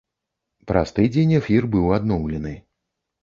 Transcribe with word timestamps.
Праз 0.69 0.93
тыдзень 0.99 1.35
эфір 1.39 1.67
быў 1.75 1.85
адноўлены. 1.97 2.57